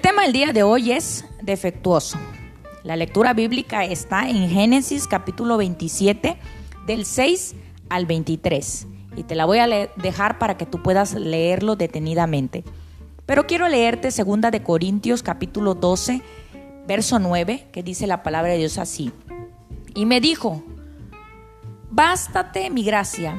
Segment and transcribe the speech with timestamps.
[0.00, 2.16] El tema del día de hoy es defectuoso.
[2.84, 6.38] La lectura bíblica está en Génesis capítulo 27
[6.86, 7.54] del 6
[7.90, 8.86] al 23
[9.16, 12.64] y te la voy a dejar para que tú puedas leerlo detenidamente.
[13.26, 16.22] Pero quiero leerte segunda de Corintios capítulo 12
[16.88, 19.12] verso 9 que dice la palabra de Dios así.
[19.94, 20.62] Y me dijo,
[21.90, 23.36] bástate mi gracia,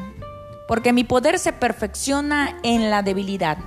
[0.67, 3.57] porque mi poder se perfecciona en la debilidad.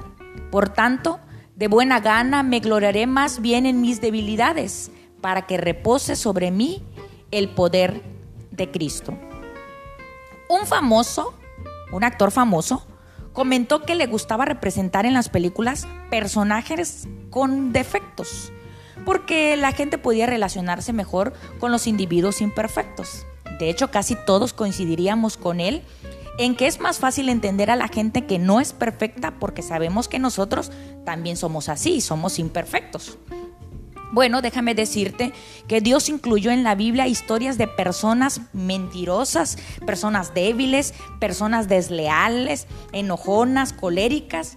[0.52, 1.18] Por tanto,
[1.56, 6.82] de buena gana me gloriaré más bien en mis debilidades, para que repose sobre mí
[7.30, 8.02] el poder
[8.50, 9.16] de Cristo.
[10.48, 11.34] Un famoso,
[11.92, 12.86] un actor famoso,
[13.32, 18.52] comentó que le gustaba representar en las películas personajes con defectos,
[19.04, 23.26] porque la gente podía relacionarse mejor con los individuos imperfectos.
[23.58, 25.82] De hecho, casi todos coincidiríamos con él
[26.38, 30.08] en que es más fácil entender a la gente que no es perfecta porque sabemos
[30.08, 30.72] que nosotros
[31.04, 33.18] también somos así, somos imperfectos.
[34.12, 35.32] Bueno, déjame decirte
[35.66, 43.72] que Dios incluyó en la Biblia historias de personas mentirosas, personas débiles, personas desleales, enojonas,
[43.72, 44.56] coléricas.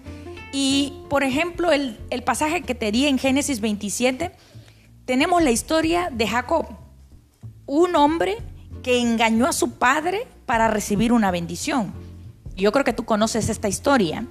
[0.54, 4.32] Y, por ejemplo, el, el pasaje que te di en Génesis 27,
[5.06, 6.68] tenemos la historia de Jacob,
[7.66, 8.38] un hombre
[8.84, 11.94] que engañó a su padre para recibir una bendición.
[12.56, 14.26] Yo creo que tú conoces esta historia,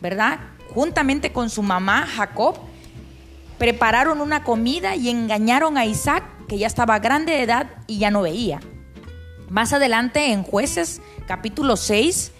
[0.00, 0.38] ¿verdad?
[0.72, 2.56] Juntamente con su mamá, Jacob,
[3.58, 8.10] prepararon una comida y engañaron a Isaac, que ya estaba grande de edad y ya
[8.12, 8.60] no veía.
[9.48, 12.32] Más adelante en jueces capítulo 6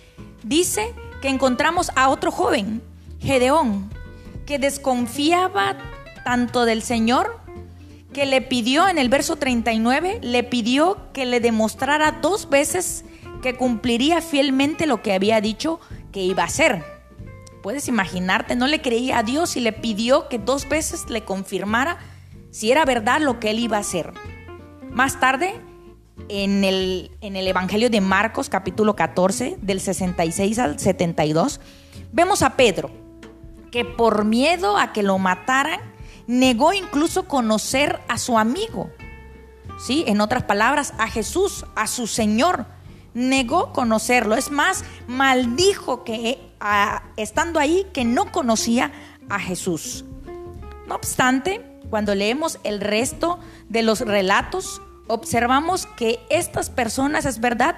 [0.43, 2.83] dice que encontramos a otro joven,
[3.21, 3.91] Gedeón,
[4.47, 5.77] que desconfiaba
[6.25, 7.41] tanto del Señor
[8.13, 13.05] que le pidió en el verso 39, le pidió que le demostrara dos veces
[13.43, 15.81] que cumpliría fielmente lo que había dicho
[16.13, 16.83] que iba a hacer.
[17.63, 21.99] Puedes imaginarte, no le creía a Dios y le pidió que dos veces le confirmara
[22.51, 24.13] si era verdad lo que él iba a hacer.
[24.91, 25.61] Más tarde,
[26.29, 31.61] en el, en el Evangelio de Marcos capítulo 14, del 66 al 72,
[32.13, 32.91] vemos a Pedro,
[33.71, 35.81] que por miedo a que lo mataran,
[36.27, 38.91] negó incluso conocer a su amigo.
[39.79, 40.05] ¿Sí?
[40.07, 42.67] En otras palabras, a Jesús, a su Señor
[43.15, 44.35] negó conocerlo.
[44.35, 46.39] Es más, maldijo que
[47.17, 48.93] estando ahí que no conocía
[49.29, 50.05] a Jesús.
[50.87, 57.77] No obstante, cuando leemos el resto de los relatos, observamos que estas personas, es verdad,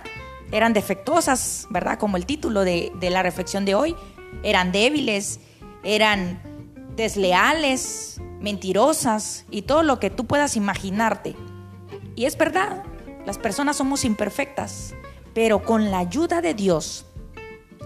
[0.53, 1.99] eran defectuosas, ¿verdad?
[1.99, 3.97] Como el título de, de la reflexión de hoy.
[4.43, 5.41] Eran débiles,
[5.83, 6.41] eran
[6.97, 11.35] desleales, mentirosas y todo lo que tú puedas imaginarte.
[12.15, 12.85] Y es verdad,
[13.27, 14.95] las personas somos imperfectas,
[15.35, 17.05] pero con la ayuda de Dios,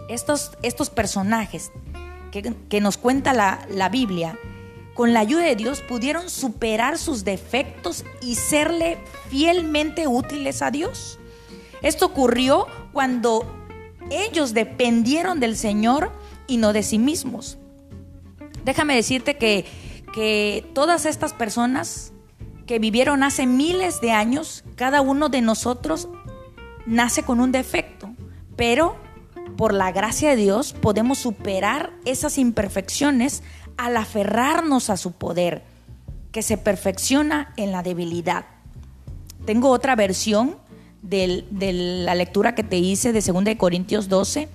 [0.08, 1.72] estos, estos personajes
[2.30, 4.38] que, nos cuenta la, la Biblia,
[4.94, 8.98] con la ayuda de Dios pudieron superar sus defectos y serle
[9.28, 11.18] fielmente útiles a Dios.
[11.82, 13.44] Esto ocurrió cuando
[14.10, 16.12] ellos dependieron del Señor
[16.46, 17.58] y no de sí mismos.
[18.64, 19.64] Déjame decirte que,
[20.12, 22.12] que todas estas personas
[22.66, 26.08] que vivieron hace miles de años, cada uno de nosotros
[26.88, 28.10] nace con un defecto,
[28.56, 28.96] pero
[29.56, 33.42] por la gracia de Dios podemos superar esas imperfecciones
[33.76, 35.62] al aferrarnos a su poder,
[36.32, 38.46] que se perfecciona en la debilidad.
[39.44, 40.56] Tengo otra versión
[41.02, 41.44] de
[42.04, 44.48] la lectura que te hice de 2 Corintios 12,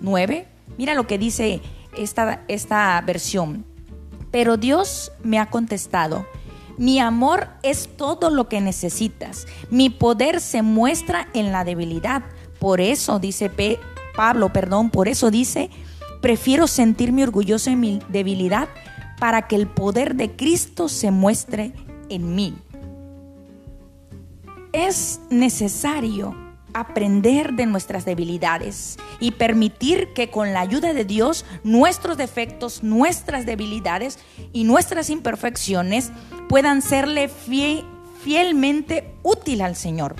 [0.00, 0.48] 9.
[0.78, 1.60] Mira lo que dice
[1.96, 3.64] esta, esta versión.
[4.30, 6.26] Pero Dios me ha contestado,
[6.76, 9.46] mi amor es todo lo que necesitas.
[9.70, 12.24] Mi poder se muestra en la debilidad.
[12.58, 13.50] Por eso dice
[14.16, 15.70] Pablo, perdón, por eso dice,
[16.20, 18.68] prefiero sentirme orgulloso en mi debilidad
[19.18, 21.72] para que el poder de Cristo se muestre
[22.08, 22.54] en mí.
[24.72, 26.43] Es necesario
[26.74, 33.46] aprender de nuestras debilidades y permitir que con la ayuda de Dios nuestros defectos, nuestras
[33.46, 34.18] debilidades
[34.52, 36.10] y nuestras imperfecciones
[36.48, 37.30] puedan serle
[38.22, 40.16] fielmente útil al Señor.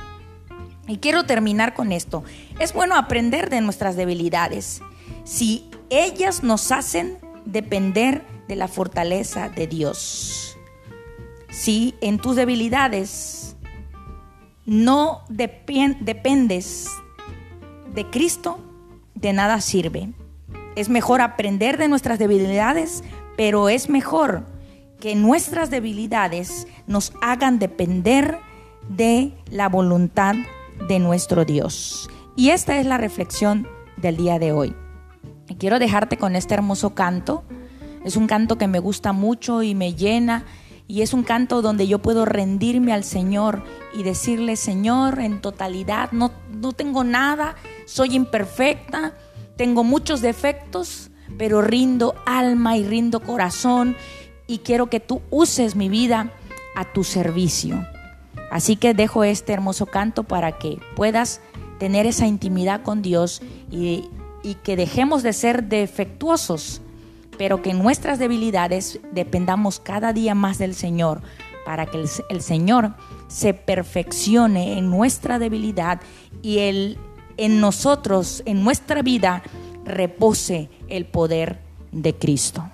[0.86, 2.24] Y quiero terminar con esto.
[2.58, 4.80] Es bueno aprender de nuestras debilidades.
[5.24, 10.56] Si ellas nos hacen depender de la fortaleza de Dios.
[11.50, 13.53] Si en tus debilidades
[14.66, 16.88] no dependes
[17.94, 18.58] de Cristo,
[19.14, 20.12] de nada sirve.
[20.76, 23.04] Es mejor aprender de nuestras debilidades,
[23.36, 24.44] pero es mejor
[25.00, 28.38] que nuestras debilidades nos hagan depender
[28.88, 30.34] de la voluntad
[30.88, 32.08] de nuestro Dios.
[32.36, 34.74] Y esta es la reflexión del día de hoy.
[35.58, 37.44] quiero dejarte con este hermoso canto.
[38.04, 40.44] Es un canto que me gusta mucho y me llena.
[40.86, 43.62] Y es un canto donde yo puedo rendirme al Señor
[43.94, 49.14] y decirle, Señor, en totalidad, no, no tengo nada, soy imperfecta,
[49.56, 53.96] tengo muchos defectos, pero rindo alma y rindo corazón
[54.46, 56.32] y quiero que tú uses mi vida
[56.76, 57.86] a tu servicio.
[58.50, 61.40] Así que dejo este hermoso canto para que puedas
[61.78, 64.10] tener esa intimidad con Dios y,
[64.62, 66.82] que dejemos de ser defectuosos,
[67.38, 71.20] pero que en nuestras debilidades dependamos cada día más del Señor,
[71.64, 72.94] para que el, Señor
[73.28, 76.00] se perfeccione en nuestra debilidad
[76.42, 76.96] y
[77.36, 79.42] en nosotros, en nuestra vida,
[79.84, 81.60] repose el poder
[81.90, 82.70] de Cristo.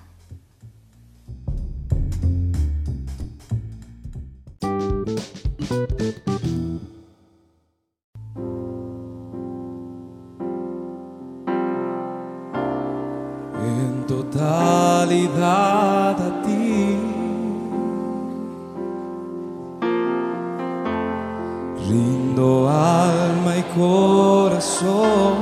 [14.33, 16.99] Totalidad a ti.
[21.89, 25.35] Rindo alma y corazón.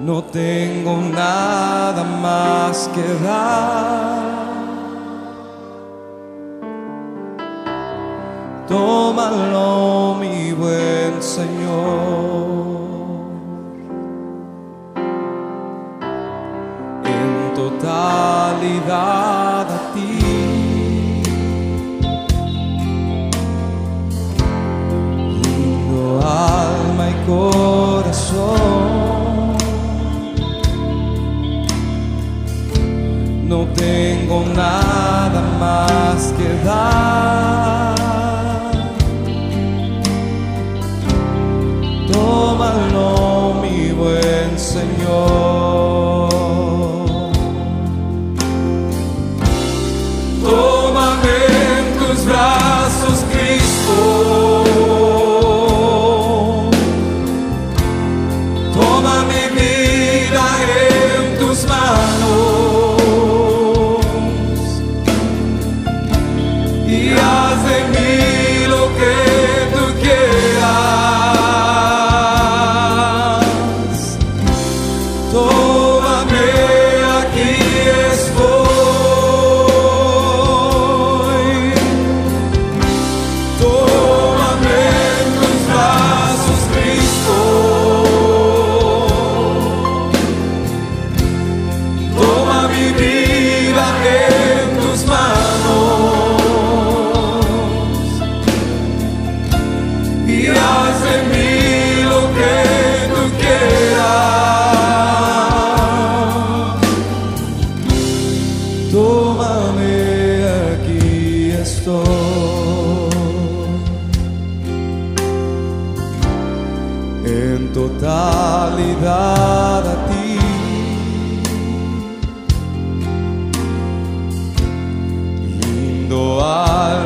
[0.00, 4.20] No tengo nada más que dar.
[8.70, 12.29] tómalo mi buen Señor.
[18.60, 20.18] Totalidad a ti.
[25.42, 28.90] Lindo alma y corazón.
[33.48, 36.89] No tengo nada más que dar.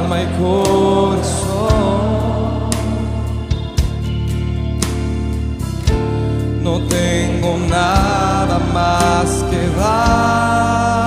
[0.04, 1.94] Alma corazón.
[6.62, 11.04] No tengo nada más que dar.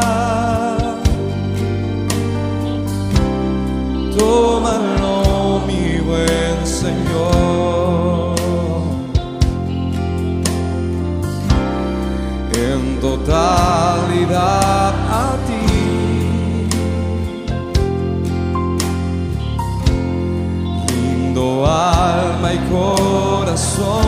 [4.18, 8.36] Tómalo, mi buen Señor.
[12.54, 15.67] En totalidad a ti.
[22.48, 24.08] Alma y corazón.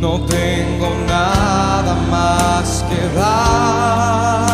[0.00, 4.53] No tengo nada más que dar.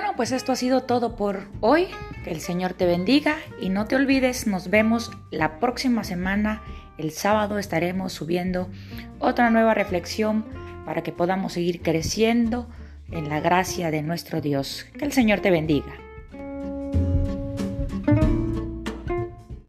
[0.00, 1.88] Bueno, pues esto ha sido todo por hoy.
[2.24, 6.62] Que el Señor te bendiga y no te olvides, nos vemos la próxima semana.
[6.96, 8.70] El sábado estaremos subiendo
[9.18, 10.46] otra nueva reflexión
[10.86, 12.66] para que podamos seguir creciendo
[13.10, 14.86] en la gracia de nuestro Dios.
[14.98, 15.92] Que el Señor te bendiga.